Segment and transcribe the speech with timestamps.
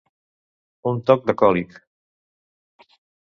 [0.91, 1.77] Un toc de còlic.